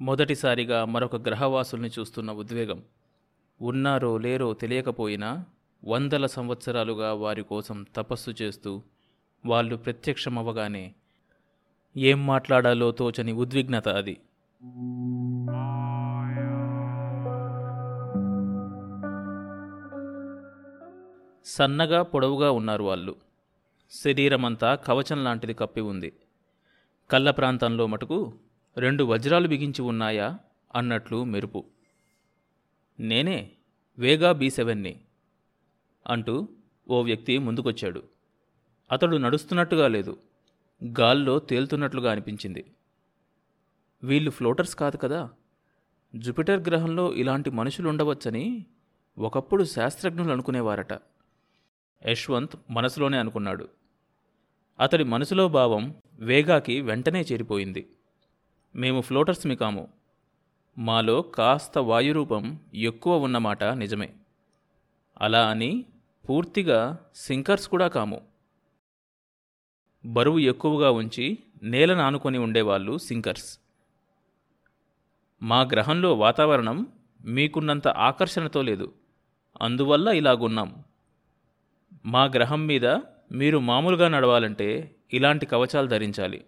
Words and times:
మొదటిసారిగా 0.00 0.84
మరొక 0.84 1.16
గ్రహవాసుల్ని 1.16 1.90
చూస్తున్న 1.98 2.32
ఉద్వేగం. 2.32 2.82
ఉన్నారో 3.62 4.18
లేరో 4.18 4.52
తెలియకపోయినా 4.52 5.44
వందల 5.84 6.26
సంవత్సరాలుగా 6.26 7.12
వారి 7.12 7.42
కోసం 7.42 7.86
తపస్సు 7.96 8.30
చేస్తూ 8.42 8.82
వాళ్ళు 9.46 9.76
ప్రత్యక్షమవ్వగానే 9.76 10.94
ఏం 11.96 12.26
మాట్లాడాలో 12.26 12.90
తోచని 12.90 13.32
ఉద్విగ్నత 13.32 13.88
అది. 13.88 14.20
సన్నగా 21.44 22.02
పొడవుగా 22.02 22.50
ఉన్నారు 22.50 22.84
వాళ్ళు. 22.84 23.16
శరీరమంతా 23.90 24.74
కవచం 24.74 25.24
లాంటిది 25.24 25.54
కప్పి 25.54 25.80
ఉంది. 25.80 26.12
కళ్ళ 27.10 27.30
ప్రాంతంలో 27.30 27.86
మటుకు 27.86 28.32
రెండు 28.78 29.04
వజ్రాలు 29.04 29.48
బిగించి 29.48 29.82
ఉన్నాయా? 29.82 30.38
అన్నట్లు 30.74 31.24
మెరుపు. 31.24 31.64
నేనే 33.00 33.50
వేగా 33.98 34.32
బీ 34.32 34.50
సెవెన్ని 34.50 35.00
అంటూ 36.06 36.48
ఓ 36.90 37.02
వ్యక్తి 37.02 37.38
ముందుకొచ్చాడు. 37.38 38.02
అతడు 38.92 39.16
నడుస్తున్నట్టుగా 39.16 39.88
లేదు. 39.88 40.18
గాల్లో 41.00 41.38
తేలుతున్నట్లుగా 41.38 42.12
అనిపించింది. 42.12 42.72
వీళ్ళు 44.02 44.30
ఫ్లోటర్స్ 44.30 44.76
కాదు 44.76 44.96
కదా? 44.96 45.30
జుపిటర్ 46.16 46.68
గ్రహంలో 46.68 47.14
ఇలాంటి 47.14 47.50
మనుషులు 47.50 47.88
ఉండవచ్చని 47.88 48.66
ఒకప్పుడు 49.18 49.64
శాస్త్రజ్ఞులు 49.64 50.32
అనుకునేవారట. 50.32 50.92
యశ్వంత్ 52.06 52.56
మనసులోనే 52.70 53.18
అనుకున్నాడు. 53.18 53.68
అతడి 54.80 55.04
మనసులో 55.04 55.48
భావం 55.48 55.94
వేగాకి 56.18 56.80
వెంటనే 56.80 57.20
చేరిపోయింది. 57.20 57.88
మేము 58.76 59.00
ఫ్లోటర్స్మి 59.00 59.56
కాము. 59.56 59.88
మాలో 60.78 61.22
కాస్త 61.22 61.78
వాయురూపం 61.78 62.58
ఎక్కువ 62.74 63.16
ఉన్నమాట 63.16 63.64
నిజమే. 63.64 64.14
అలా 65.20 65.48
అని 65.48 65.84
పూర్తిగా 66.28 66.98
సింకర్స్ 67.14 67.68
కూడా 67.68 67.88
కాము. 67.88 68.26
బరువు 70.04 70.38
ఎక్కువగా 70.38 70.90
ఉంచి 70.90 71.38
నేలను 71.62 72.00
ఆనుకొని 72.00 72.38
ఉండేవాళ్ళు 72.38 72.98
సింకర్స్. 72.98 73.58
మా 75.42 75.60
గ్రహంలో 75.60 76.14
వాతావరణం 76.14 76.86
మీకున్నంత 77.24 77.88
ఆకర్షణతో 77.88 78.62
లేదు. 78.62 78.94
అందువల్ల 79.62 80.08
ఇలాగున్నాం. 80.08 80.84
మా 82.06 82.24
గ్రహం 82.24 82.66
మీద 82.66 82.86
మీరు 83.32 83.58
మామూలుగా 83.58 84.08
నడవాలంటే 84.08 84.94
ఇలాంటి 85.12 85.46
కవచాలు 85.46 85.86
ధరించాలి. 85.86 86.44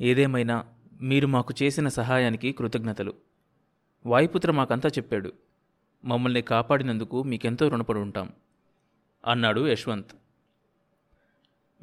ఏదేమైనా 0.00 0.64
మీరు 1.00 1.26
మాకు 1.26 1.54
చేసిన 1.62 1.88
సహాయానికి 1.88 2.52
కృతజ్ఞతలు. 2.52 3.14
వాయుపుత్ర 4.06 4.50
మాకంతా 4.50 4.88
చెప్పాడు. 4.88 5.32
మమ్మల్ని 6.04 6.42
కాపాడినందుకు 6.42 7.22
మీకెంతో 7.22 7.68
రుణపడి 7.68 7.98
ఉంటాం 7.98 8.32
అన్నాడు 9.26 9.68
యశ్వంత్. 9.68 10.10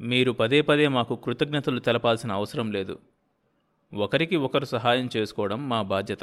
మీరు 0.00 0.32
పదే 0.32 0.60
పదే 0.60 0.88
మాకు 0.88 1.16
కృతజ్ఞతలు 1.16 1.80
తెలపాల్సిన 1.80 2.32
అవసరం 2.32 2.72
లేదు. 2.72 2.98
ఒకరికి 3.94 4.36
ఒకరు 4.36 4.64
సహాయం 4.64 5.08
చేసుకోవడం 5.16 5.68
మా 5.68 5.82
బాధ్యత. 5.82 6.18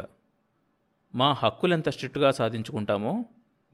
మా 1.15 1.31
హక్కులెంత 1.31 1.89
స్ట్రిక్ట్గా 1.89 2.31
సాధించుకుంటామో 2.31 3.25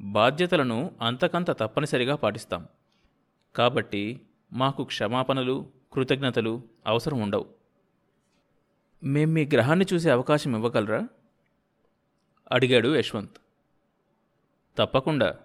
బాధ్యతలను 0.02 0.92
అంతకంత 1.02 1.52
తప్పనిసరిగా 1.52 2.16
పాటిస్తాం. 2.16 2.67
కాబట్టి 3.56 4.22
మాకు 4.54 4.83
క్షమాపణలు 4.83 5.70
కృతజ్ఞతలు 5.94 6.61
అవసరం 6.88 7.22
ఉండవు. 7.22 7.58
మేం 9.03 9.33
మీ 9.33 9.45
గ్రహాన్ని 9.45 9.86
చూసే 9.94 10.09
అవకాశం 10.09 10.55
ఇవ్వగలరా? 10.55 11.08
అడిగాడు 12.52 12.95
యశ్వంత్. 12.95 13.38
తప్పకుండా 14.78 15.38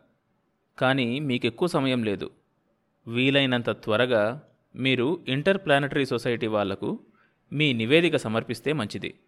కానీ 0.78 1.20
మీకు 1.20 1.46
ఎక్కువ 1.46 1.68
సమయం 1.68 2.04
లేదు. 2.04 2.30
వీలైనంత 3.06 3.70
త్వరగా 3.70 4.48
మీరు 4.76 5.24
ఇంటర్ 5.28 5.58
ప్లానటరీ 5.58 6.06
సొసైటీ 6.06 6.46
వాళ్ళకు 6.46 7.00
మీ 7.52 7.72
నివేదిక 7.72 8.16
సమర్పిస్తే 8.16 8.72
మంచిది. 8.72 9.18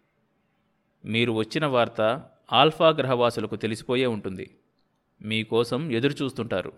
మీరు 1.05 1.31
వచ్చిన 1.31 1.65
వార్త 1.65 2.29
ఆల్ఫా 2.53 2.89
గ్రహవాసులకు 2.89 3.55
తెలిసిపోయే 3.55 4.05
ఉంటుంది. 4.05 4.55
మీకోసం 5.21 5.91
ఎదురుచూస్తుంటారు. 5.91 6.73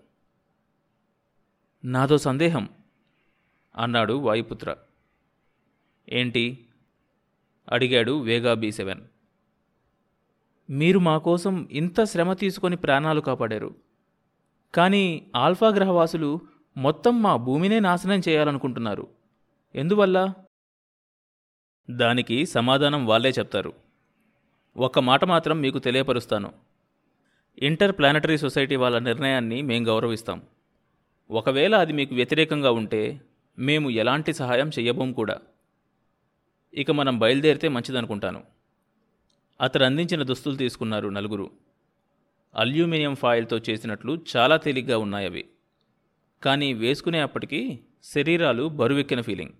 నాదో 1.84 2.18
సందేహం 2.18 2.68
అన్నాడు 3.76 4.12
వాయుపుత్ర. 4.12 4.76
ఏంటి? 6.08 6.66
అడిగాడు 7.72 8.20
వేగా 8.20 8.54
బీ 8.54 8.72
సెవెన్. 8.72 9.00
మీరు 10.70 10.98
మా 10.98 11.18
కోసం 11.18 11.68
ఇంత 11.72 12.04
శ్రమ 12.04 12.32
తీసుకొని 12.32 12.76
ప్రాణాలు 12.76 13.20
కాపాడారు. 13.20 13.74
కానీ 14.74 15.26
ఆల్ఫా 15.36 15.68
గ్రహవాసులు 15.68 16.40
మొత్తం 16.76 17.22
మా 17.22 17.36
భూమినే 17.36 17.80
నాశనం 17.80 18.22
చేయాలనుకుంటున్నారు. 18.28 19.08
ఎందువల్ల? 19.74 20.34
దానికి 21.90 22.46
సమాధానం 22.46 23.06
వాళ్ళే 23.06 23.30
చెప్తారు. 23.30 23.72
ఒక 24.76 24.98
మాట 24.98 25.24
మాత్రం 25.24 25.60
మీకు 25.60 25.78
తెలియపరుస్తాను. 25.78 26.52
ఇంటర్ 27.58 27.92
ప్లానటరీ 27.92 28.38
సొసైటీ 28.38 28.76
వాళ్ళ 28.76 28.98
నిర్ణయాన్ని 28.98 29.62
మేం 29.62 29.88
గౌరవిస్తాం. 29.88 30.42
ఒకవేళ 31.30 31.76
అది 31.76 31.92
మీకు 31.92 32.14
వ్యతిరేకంగా 32.14 32.70
ఉంటే 32.70 33.20
మేము 33.58 33.90
ఎలాంటి 33.90 34.32
సహాయం 34.32 34.68
చెయ్యబోం 34.68 35.12
కూడా. 35.12 35.38
ఇక 36.74 36.90
మనం 36.90 37.18
బయలుదేరితే 37.18 37.68
మంచిదనుకుంటాను. 37.68 38.42
అతను 39.60 39.84
అందించిన 39.84 40.22
దుస్తులు 40.22 40.56
తీసుకున్నారు 40.56 41.08
నలుగురు. 41.08 41.50
అల్యూమినియం 42.54 43.14
ఫాయిల్తో 43.14 43.58
చేసినట్లు 43.70 44.24
చాలా 44.36 44.56
తేలిగ్గా 44.56 44.98
ఉన్నాయవి 44.98 45.44
కానీ 46.42 46.72
వేసుకునే 46.72 47.20
అప్పటికి 47.20 47.80
శరీరాలు 48.04 48.68
బరువెక్కిన 48.68 49.20
ఫీలింగ్. 49.20 49.50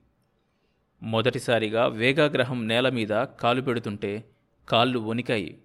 మొదటిసారిగా 1.03 1.87
వేగాగ్రహం 1.87 2.69
నేల 2.69 2.89
మీద 2.89 3.09
కాలు 3.09 3.61
పెడుతుంటే 3.63 4.25
కాళ్ళు 4.69 4.99
వణికాయి. 4.99 5.59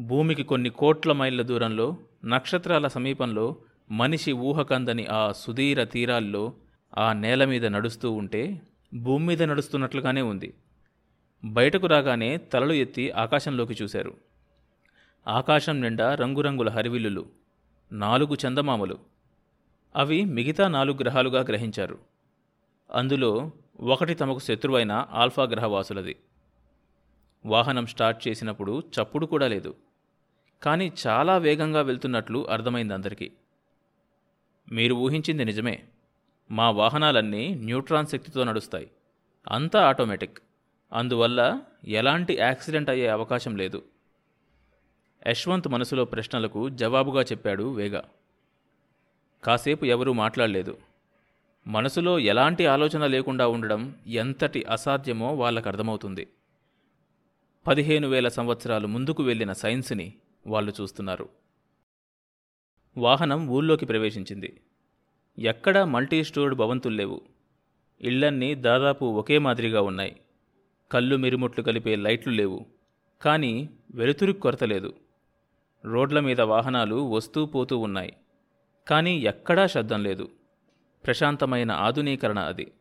భూమికి 0.00 0.42
కొన్ని 0.42 0.70
కోట్ల 0.70 1.12
మైళ్ళ 1.12 1.42
దూరంలో 1.42 1.96
నక్షత్రాల 2.24 2.86
సమీపంలో 2.86 3.56
మనిషి 3.90 4.32
ఊహకందని 4.32 5.06
ఆ 5.06 5.32
సుధీర 5.32 5.84
తీరాల్లో 5.84 6.54
ఆ 6.98 7.12
నేల 7.12 7.44
మీద 7.44 7.66
నడుస్తూ 7.66 8.12
ఉంటే 8.12 8.62
భూమి 8.94 9.26
మీద 9.26 9.42
నడుస్తున్నట్లుగానే 9.42 10.22
ఉంది. 10.22 10.54
బయటకు 11.44 11.86
రాగానే 11.86 12.36
తలలు 12.36 12.72
ఎత్తి 12.72 13.10
ఆకాశంలోకి 13.10 13.76
చూశారు. 13.82 14.16
ఆకాశం 15.28 15.80
నిండా 15.80 16.14
రంగురంగుల 16.14 16.68
హరివిల్లులు 16.68 17.26
నాలుగు 17.92 18.36
చందమామలు. 18.46 18.98
అవి 19.96 20.24
మిగతా 20.24 20.68
నాలుగు 20.68 20.96
గ్రహాలుగా 20.96 21.40
గ్రహించారు. 21.40 21.98
అందులో 22.92 23.50
ఒకటి 23.80 24.14
తమకు 24.14 24.38
శత్రువైన 24.38 25.06
ఆల్ఫా 25.10 25.44
గ్రహవాసులది. 25.44 26.16
వాహనం 27.46 27.86
స్టార్ట్ 27.86 28.28
చేసినప్పుడు 28.28 28.82
చప్పుడు 29.02 29.26
కూడా 29.26 29.48
లేదు. 29.48 29.74
కానీ 30.62 30.92
చాలా 31.06 31.36
వేగంగా 31.36 31.80
వెళ్తున్నట్లు 31.80 32.50
అర్థమైంది 32.50 32.94
అందరికీ. 32.94 33.32
మీరు 34.72 34.94
ఊహించింది 34.94 35.44
నిజమే. 35.44 35.84
మా 36.50 36.70
వాహనాలన్నీ 36.70 37.54
న్యూట్రాన్ 37.54 38.06
శక్తితో 38.06 38.44
నడుస్తాయి. 38.44 38.90
అంతా 39.48 39.88
ఆటోమేటిక్. 39.88 40.38
అందువల్ల 40.92 41.60
ఎలాంటి 41.84 42.36
యాక్సిడెంట్ 42.36 42.90
అయ్యే 42.90 43.08
అవకాశం 43.08 43.56
లేదు. 43.56 43.84
యశ్వంత్ 45.28 45.68
మనసులో 45.68 46.04
ప్రశ్నలకు 46.04 46.68
జవాబుగా 46.68 47.22
చెప్పాడు 47.22 47.74
వేగా. 47.74 48.04
కాసేపు 49.44 49.84
ఎవరూ 49.84 50.12
మాట్లాడలేదు. 50.12 50.78
మనసులో 51.66 52.18
ఎలాంటి 52.18 52.66
ఆలోచన 52.66 53.06
లేకుండా 53.06 53.48
ఉండడం 53.48 53.94
ఎంతటి 54.06 54.64
అసాధ్యమో 54.64 55.34
వాళ్ళకు 55.34 55.68
అర్థమవుతుంది. 55.68 56.28
పదిహేను 57.66 58.08
వేల 58.08 58.28
సంవత్సరాలు 58.28 58.86
ముందుకు 58.86 59.22
వెళ్ళిన 59.22 59.52
సైన్స్ని 59.52 60.14
వాళ్ళు 60.46 60.72
చూస్తున్నారు. 60.80 61.28
వాహనం 62.96 63.48
ఊళ్ళోకి 63.48 63.86
ప్రవేశించింది. 63.86 64.60
ఎక్కడా 65.38 65.84
మల్టీ 65.84 66.24
స్టోర్డ్ 66.24 66.56
భవంతులు 66.56 66.94
లేవు. 66.94 67.20
ఇళ్ళన్నీ 68.00 68.54
దాదాపు 68.54 69.04
ఒకే 69.04 69.38
మాదిరిగా 69.38 69.80
ఉన్నాయి. 69.80 70.16
కళ్ళు 70.92 71.16
మిరుముట్లు 71.16 71.64
కలిపే 71.64 71.96
లైట్లు 71.96 72.32
లేవు. 72.32 72.66
కానీ 73.22 73.70
వెలుతురు 73.94 74.32
కొరత 74.32 74.64
లేదు. 74.64 74.94
రోడ్ల 75.84 76.20
మీద 76.20 76.40
వాహనాలు 76.40 77.10
వస్తూ 77.10 77.46
పోతూ 77.46 77.78
ఉన్నాయి. 77.78 78.16
కానీ 78.88 79.18
ఎక్కడా 79.18 79.66
శబ్దం 79.66 80.02
లేదు. 80.02 80.28
ప్రశాంతమైన 81.06 81.72
ఆధునీకరణ 81.72 82.38
అది. 82.38 82.72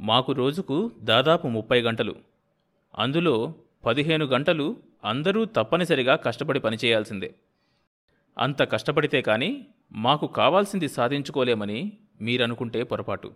మాకు 0.00 0.32
రోజుకు 0.32 0.90
దాదాపు 1.00 1.48
ముప్పై 1.48 1.80
గంటలు. 1.80 2.14
అందులో 2.98 3.54
పదిహేను 3.86 4.24
గంటలు 4.24 4.76
అందరూ 5.04 5.44
తప్పనిసరిగా 5.44 6.16
కష్టపడి 6.16 6.60
పనిచేయాల్సిందే. 6.60 7.34
అంత 8.38 8.62
కష్టపడితే 8.62 9.22
కానీ 9.22 9.66
మాకు 9.92 10.26
కావాల్సింది 10.26 10.88
సాధించుకోలేమని 10.88 11.92
మీరనుకుంటే 12.20 12.82
పొరపాటు. 12.82 13.34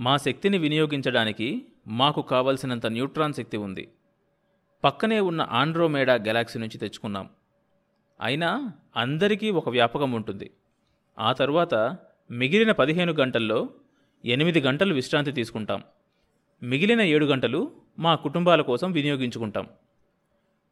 మా 0.00 0.16
శక్తిని 0.16 0.58
వినియోగించడానికి 0.58 1.66
మాకు 1.86 2.22
కావలసినంత 2.22 2.86
న్యూట్రాన్ 2.86 3.32
శక్తి 3.32 3.56
ఉంది. 3.56 3.88
పక్కనే 4.84 5.20
ఉన్న 5.20 5.46
ఆండ్రోమేడా 5.50 6.14
గెలాక్సీ 6.14 6.58
నుంచి 6.58 6.78
తెచ్చుకున్నాం. 6.78 7.28
అయినా 8.20 8.72
అందరికీ 8.96 9.50
ఒక 9.50 9.68
వ్యాపకం 9.68 10.12
ఉంటుంది. 10.12 10.50
ఆ 11.18 11.32
తరువాత 11.32 11.96
మిగిలిన 12.30 12.72
పదిహేను 12.72 13.12
గంటల్లో 13.12 13.68
ఎనిమిది 14.24 14.60
గంటలు 14.60 14.94
విశ్రాంతి 14.94 15.32
తీసుకుంటాం. 15.32 15.82
మిగిలిన 16.62 17.00
ఏడు 17.00 17.24
గంటలు 17.24 17.72
మా 17.98 18.14
కుటుంబాల 18.14 18.60
కోసం 18.60 18.92
వినియోగించుకుంటాం. 18.92 19.66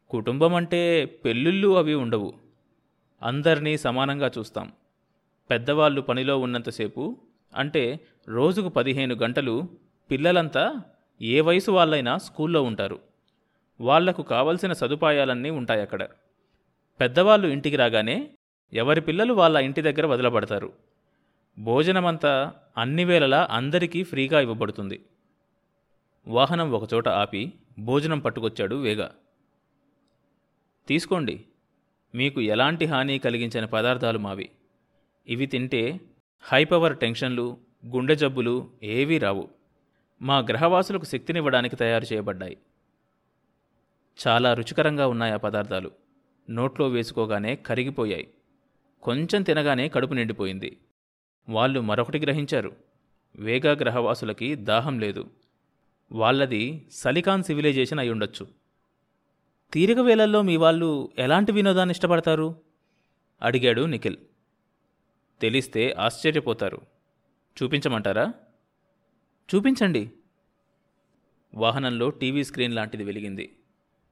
కుటుంబం 0.09 0.55
అంటే 0.55 1.05
పెళ్ళిళ్ళు 1.05 1.77
అవి 1.77 1.93
ఉండవు. 1.93 2.33
అందరినీ 3.23 3.77
సమానంగా 3.77 4.31
చూస్తాం. 4.37 4.71
పెద్దవాళ్ళు 5.49 6.01
పనిలో 6.01 6.39
ఉన్నంతసేపు 6.39 7.17
అంటే 7.55 7.99
రోజుకు 8.27 8.69
పదిహేను 8.69 9.15
గంటలు 9.15 9.69
పిల్లలంతా 10.11 10.81
ఏ 11.21 11.41
వయసు 11.41 11.71
వాళ్ళైనా 11.71 12.17
స్కూల్లో 12.17 12.63
ఉంటారు. 12.63 12.99
వాళ్ళకు 13.81 14.21
కావలసిన 14.21 14.73
సదుపాయాలన్నీ 14.73 15.49
ఉంటాయి 15.49 15.81
అక్కడ. 15.81 16.07
పెద్దవాళ్ళు 16.99 17.47
ఇంటికి 17.47 17.75
రాగానే 17.75 18.29
ఎవరి 18.73 19.01
పిల్లలు 19.01 19.33
వాళ్ళ 19.33 19.57
ఇంటి 19.57 19.81
దగ్గర 19.81 20.05
వదిలబడతారు. 20.05 20.73
భోజనమంతా 21.59 22.53
అన్ని 22.77 23.05
వేళలా 23.05 23.47
అందరికీ 23.51 24.03
ఫ్రీగా 24.03 24.39
ఇవ్వబడుతుంది. 24.39 25.05
వాహనం 26.27 26.71
ఒకచోట 26.71 27.07
ఆపి 27.07 27.53
భోజనం 27.79 28.19
పట్టుకొచ్చాడు 28.19 28.75
వేగా. 28.75 29.11
తీసుకోండి 30.87 31.45
మీకు 32.15 32.41
ఎలాంటి 32.41 32.85
హాని 32.85 33.19
కలిగించని 33.19 33.67
పదార్థాలు 33.67 34.19
మావి. 34.19 34.49
ఇవి 35.27 35.45
తింటే 35.45 35.99
హైపవర్ 36.41 36.97
టెన్షన్లు 36.97 37.57
గుండె 37.85 38.15
జబ్బులు 38.15 38.69
ఏవీ 38.83 39.17
రావు. 39.17 39.49
మా 40.21 40.39
గ్రహవాసులకు 40.39 41.05
శక్తినివ్వడానికి 41.05 41.75
తయారు 41.75 42.13
చేయబడ్డాయి. 42.13 42.57
చాలా 44.27 44.53
రుచికరంగా 44.53 45.07
ఉన్నాయి 45.07 45.33
ఆ 45.33 45.37
పదార్థాలు. 45.37 45.91
నోట్లో 46.49 46.87
వేసుకోగానే 46.87 47.55
కరిగిపోయాయి. 47.55 48.27
కొంచెం 49.03 49.43
తినగానే 49.43 49.89
కడుపు 49.89 50.13
నిండిపోయింది. 50.13 50.77
వాళ్ళు 51.49 51.79
మరొకటి 51.79 52.19
గ్రహించారు. 52.19 52.75
వేగా 53.35 53.71
గ్రహవాసులకి 53.71 54.55
దాహం 54.55 54.99
లేదు. 54.99 55.29
వాళ్ళది 56.11 56.87
సలికాన్ 56.91 57.43
సివిలైజేషన్ 57.43 57.99
అయి 57.99 58.09
ఉండొచ్చు. 58.09 58.47
తీరిక 59.73 59.99
వేళల్లో 59.99 60.41
మీ 60.41 60.55
వాళ్ళు 60.55 61.11
ఎలాంటి 61.17 61.51
వినోదాన్ని 61.51 61.91
ఇష్టపడతారు? 61.91 62.55
అడిగాడు 63.41 63.81
నిఖిల్. 63.81 64.17
తెలిస్తే 65.41 65.95
ఆశ్చర్యపోతారు. 65.99 66.81
చూపించమంటారా? 67.63 68.33
చూపించండి. 69.55 70.11
వాహనంలో 71.53 72.09
టీవీ 72.09 72.43
స్క్రీన్ 72.43 72.73
లాంటిది 72.73 73.03
వెలిగింది. 73.03 73.55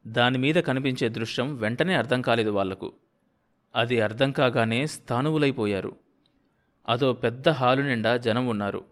దాని 0.08 0.38
మీద 0.38 0.56
కనిపించే 0.56 1.10
దృశ్యం 1.10 1.56
వెంటనే 1.56 1.96
అర్థం 1.96 2.22
కాలేదు 2.22 2.50
వాళ్ళకు. 2.50 2.94
అది 3.76 4.02
అర్థం 4.02 4.32
కాగానే 4.32 4.88
స్థానువులైపోయారు 4.88 5.96
అదో 6.90 7.14
పెద్ద 7.14 7.50
హాలు 7.50 7.82
నిండా 7.82 8.18
జనం 8.18 8.48
ఉన్నారు. 8.48 8.86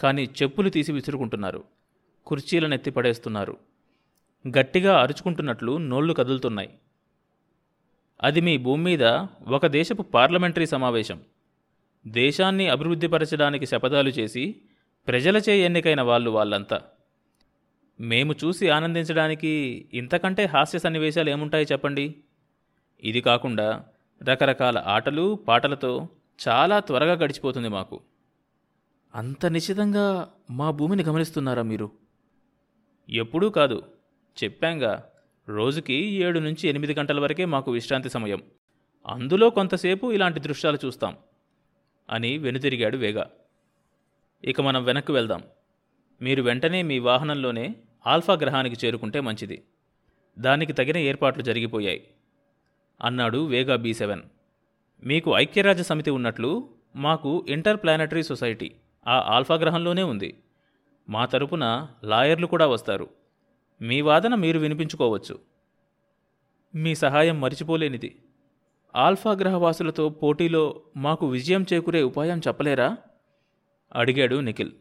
కానీ 0.00 0.24
చెప్పులు 0.24 0.68
తీసి 0.68 0.92
విసురుకుంటున్నారు. 0.92 1.64
కుర్చీలనెత్తి 2.26 2.90
పడేస్తున్నారు 2.90 3.56
గట్టిగా 4.48 5.00
అరుచుకుంటున్నట్లు 5.00 5.76
నోళ్ళు 5.76 6.14
కదులుతున్నాయి. 6.14 6.78
అది 8.22 8.40
మీ 8.40 8.56
భూమి 8.56 8.84
మీద 8.84 9.02
ఒక 9.48 9.66
దేశపు 9.66 10.02
పార్లమెంటరీ 10.02 10.66
సమావేశం. 10.66 11.20
దేశాన్ని 12.06 12.68
అభివృద్ధిపరచడానికి 12.68 13.66
శపథాలు 13.66 14.08
చేసి 14.08 14.56
ప్రజలచే 15.08 15.58
ఎన్నికైన 15.58 16.00
వాళ్ళు 16.00 16.30
వాళ్ళంతా. 16.30 16.82
మేము 18.00 18.34
చూసి 18.44 18.68
ఆనందించడానికి 18.68 19.88
ఇంతకంటే 19.94 20.44
హాస్య 20.44 20.78
సన్నివేశాలు 20.78 21.30
ఏముంటాయి 21.30 21.66
చెప్పండి? 21.72 22.14
ఇది 23.02 23.20
కాకుండా 23.20 23.84
రకరకాల 24.22 24.78
ఆటలు 24.78 25.34
పాటలతో 25.48 26.08
చాలా 26.48 26.80
త్వరగా 26.80 27.12
గడిచిపోతుంది 27.12 27.68
మాకు. 27.68 28.00
అంత 29.14 29.46
నిశ్చితంగా 29.46 30.28
మా 30.50 30.70
భూమిని 30.70 31.02
గమనిస్తున్నారా 31.02 31.62
మీరు? 31.62 31.90
ఎప్పుడూ 33.10 33.50
కాదు 33.50 33.82
చెప్పాంగా 34.44 35.04
రోజుకి 35.48 35.94
ఏడు 35.94 36.38
నుంచి 36.38 36.68
ఎనిమిది 36.68 36.94
గంటల 36.94 37.20
వరకే 37.20 37.44
మాకు 37.44 37.72
విశ్రాంతి 37.72 38.10
సమయం. 38.10 38.42
అందులో 39.06 39.50
కొంతసేపు 39.50 40.12
ఇలాంటి 40.12 40.40
దృశ్యాలు 40.40 40.78
చూస్తాం. 40.84 41.16
అని 42.10 42.38
వెనుతిరిగాడు 42.38 42.96
వేగా. 42.96 43.30
ఇక 44.44 44.60
మనం 44.60 44.84
వెనక్కి 44.84 45.12
వెళ్దాం. 45.12 45.42
మీరు 46.22 46.42
వెంటనే 46.42 46.82
మీ 46.82 46.98
వాహనంలోనే 46.98 47.74
ఆల్ఫా 48.06 48.34
గ్రహానికి 48.34 48.86
చేరుకుంటే 48.86 49.20
మంచిది. 49.20 49.62
దానికి 50.38 50.72
తగిన 50.72 50.96
ఏర్పాట్లు 50.96 51.42
జరిగిపోయాయి. 51.42 52.08
అన్నాడు 53.02 53.46
వేగా 53.46 53.76
బీ 53.76 53.94
సెవెన్. 53.94 54.22
మీకు 55.04 55.36
ఐక్యరాజ్య 55.36 55.82
సమితి 55.82 56.10
ఉన్నట్లు 56.10 56.68
మాకు 56.96 57.46
ఇంటర్ 57.48 57.76
ప్లానటరీ 57.76 58.22
సొసైటీ 58.22 58.72
ఆ 59.06 59.34
ఆల్ఫా 59.34 59.54
గ్రహంలోనే 59.54 60.02
ఉంది. 60.02 60.38
మా 61.08 61.26
తరపున 61.26 61.88
లాయర్లు 62.04 62.46
కూడా 62.46 62.66
వస్తారు. 62.66 63.10
మీ 63.82 64.00
వాదన 64.00 64.34
మీరు 64.34 64.58
వినిపించుకోవచ్చు. 64.58 65.38
మీ 66.74 66.94
సహాయం 66.94 67.40
మరిచిపోలేనిది. 67.40 68.16
ఆల్ఫా 68.96 69.32
గ్రహవాసులతో 69.32 70.08
పోటీలో 70.08 70.80
మాకు 70.96 71.28
విజయం 71.28 71.66
చేకూరే 71.72 72.02
ఉపాయం 72.02 72.38
చెప్పలేరా? 72.38 72.96
అడిగాడు 73.94 74.36
నిఖిల్. 74.36 74.72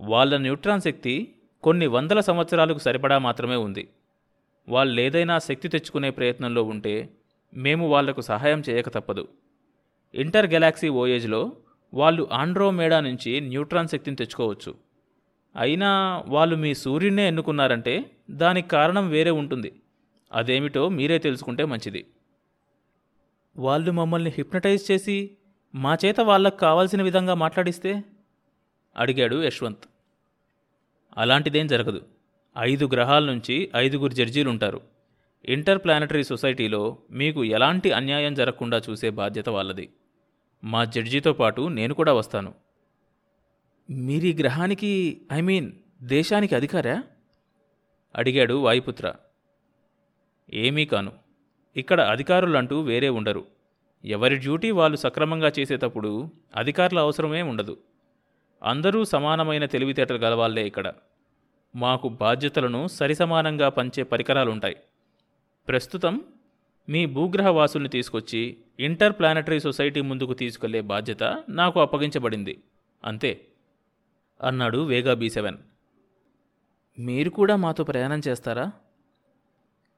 వాళ్ళ 0.00 0.36
న్యూట్రాన్ 0.36 0.80
శక్తి 0.80 1.34
కొన్ని 1.62 1.86
వందల 1.86 2.20
సంవత్సరాలకు 2.20 2.78
సరిపడా 2.78 3.18
మాత్రమే 3.18 3.56
ఉంది. 3.56 3.88
వాళ్ళేదైనా 4.68 5.38
శక్తి 5.38 5.68
తెచ్చుకునే 5.68 6.10
ప్రయత్నంలో 6.10 6.62
ఉంటే 6.62 7.08
మేము 7.54 7.88
వాళ్ళకు 7.88 8.20
సహాయం 8.20 8.62
చేయక 8.68 8.88
తప్పదు. 8.88 9.28
ఇంటర్ 10.14 10.46
గెలాక్సీ 10.46 10.88
ఓయేజ్లో 10.88 11.52
వాళ్ళు 11.94 12.28
ఆండ్రోమేడా 12.32 13.00
నుంచి 13.00 13.40
న్యూట్రాన్ 13.40 13.88
శక్తిని 13.88 14.16
తెచ్చుకోవచ్చు. 14.16 14.74
అయినా 15.56 16.22
వాళ్ళు 16.26 16.56
మీ 16.56 16.74
సూర్యున్నే 16.74 17.28
ఎన్నుకున్నారంటే 17.28 18.10
దానికి 18.30 18.68
కారణం 18.68 19.08
వేరే 19.08 19.30
ఉంటుంది. 19.30 19.72
అదేమిటో 20.32 20.88
మీరే 20.88 21.18
తెలుసుకుంటే 21.18 21.64
మంచిది. 21.64 22.06
వాళ్ళు 23.58 23.92
మమ్మల్ని 23.92 24.30
హిప్నటైజ్ 24.30 24.90
చేసి 24.90 25.36
మా 25.74 25.96
చేత 26.04 26.20
వాళ్ళకు 26.20 26.56
కావాల్సిన 26.56 27.02
విధంగా 27.02 27.34
మాట్లాడిస్తే? 27.34 28.04
అడిగాడు 28.96 29.42
యశ్వంత్. 29.42 29.84
అలాంటిదేం 31.16 31.66
జరగదు. 31.66 32.02
ఐదు 32.58 32.88
గ్రహాల 32.92 33.24
నుంచి 33.24 33.70
ఐదుగురు 33.76 34.12
జడ్జీలు 34.12 34.50
ఉంటారు 34.50 34.80
ఇంటర్ 35.44 35.78
ప్లానటరీ 35.78 36.24
సొసైటీలో 36.24 36.98
మీకు 37.10 37.44
ఎలాంటి 37.44 37.92
అన్యాయం 37.92 38.34
జరగకుండా 38.34 38.82
చూసే 38.90 39.10
బాధ్యత 39.10 39.48
వాళ్ళది. 39.48 39.90
మా 40.64 40.84
జడ్జితో 40.84 41.32
పాటు 41.32 41.68
నేను 41.68 41.94
కూడా 41.94 42.12
వస్తాను. 42.12 42.54
మీరీ 43.90 44.32
గ్రహానికి 44.32 45.22
ఐ 45.32 45.40
మీన్ 45.40 45.72
దేశానికి 46.02 46.54
అధికారా? 46.54 47.02
అడిగాడు 48.16 48.54
వాయుపుత్ర. 48.54 49.14
ఏమీ 50.52 50.84
కాను. 50.84 51.27
ఇక్కడ 51.78 52.00
అధికారులంటూ 52.00 52.80
వేరే 52.80 53.08
ఉండరు. 53.08 53.46
ఎవరి 54.04 54.36
డ్యూటీ 54.36 54.70
వాళ్ళు 54.70 54.96
సక్రమంగా 54.96 55.52
చేసేటప్పుడు 55.58 56.30
అధికారుల 56.56 56.98
అవసరమే 56.98 57.42
ఉండదు. 57.42 57.76
అందరూ 58.62 59.04
సమానమైన 59.04 59.64
తెలివితేటలు 59.64 60.18
గలవాళ్ళే 60.18 60.66
ఇక్కడ. 60.66 60.92
మాకు 61.76 62.08
బాధ్యతలను 62.08 62.86
సరిసమానంగా 62.86 63.68
పంచే 63.68 64.02
పరికరాలుంటాయి. 64.02 64.76
ప్రస్తుతం 65.68 66.24
మీ 66.88 67.06
భూగ్రహ 67.06 67.48
వాసుల్ని 67.48 67.88
తీసుకొచ్చి 67.88 68.56
ఇంటర్ 68.80 69.12
ప్లానటరీ 69.12 69.60
సొసైటీ 69.60 70.00
ముందుకు 70.00 70.34
తీసుకెళ్ళే 70.34 70.80
బాధ్యత 70.80 71.44
నాకు 71.48 71.80
అప్పగించబడింది. 71.80 72.62
అంతే. 73.04 73.46
అన్నాడు 74.42 74.78
వేగా 74.78 75.14
బీ 75.14 75.30
సెవెన్. 75.30 75.56
మీరు 76.98 77.30
కూడా 77.30 77.56
మాతో 77.56 77.84
ప్రయాణం 77.84 78.22
చేస్తారా? 78.28 78.72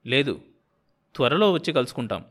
లేదు. 0.05 0.41
త్వరలో 1.15 1.51
వచ్చి 1.51 1.73
కలుసుకుంటాం. 1.73 2.23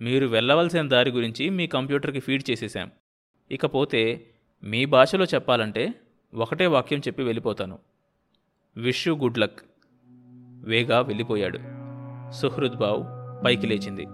మీరు 0.00 0.26
వెళ్ళవలసిన 0.26 0.88
దారి 0.88 1.10
గురించి 1.10 1.50
మీ 1.50 1.66
కంప్యూటర్కి 1.66 2.20
ఫీడ్ 2.20 2.50
చేసేసాం 2.50 2.90
ఇకపోతే 3.50 4.26
మీ 4.64 4.84
భాషలో 4.84 5.24
చెప్పాలంటే 5.24 5.94
ఒకటే 6.34 6.66
వాక్యం 6.66 6.98
చెప్పి 6.98 7.22
వెళ్ళిపోతాను. 7.22 7.78
Wish 8.76 9.08
you 9.08 9.16
good 9.16 9.38
luck. 9.38 9.60
Vega 10.64 11.00
వెళ్ళిపోయాడు. 11.00 11.58
సుహృద్బావ్ 12.32 13.04
పైకి 13.44 13.66
లేచింది. 13.66 14.06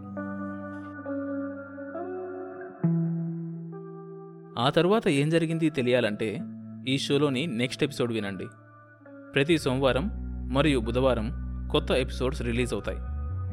ఆ 4.60 4.70
తరువాత 4.70 5.08
ఏం 5.08 5.30
జరిగింది 5.30 5.70
తెలియాలంటే 5.70 6.40
ఈ 6.88 6.98
షోలోని 6.98 7.46
నెక్స్ట్ 7.46 7.84
ఎపిసోడ్ 7.84 8.12
వినండి. 8.12 8.46
ప్రతి 9.34 9.58
సోమవారం 9.58 10.10
మరియు 10.52 10.78
బుధవారం 10.78 11.32
కొత్త 11.72 11.90
ఎపిసోడ్స్ 11.90 12.42
రిలీజ్ 12.42 12.75
అవుతాయి. 12.75 13.15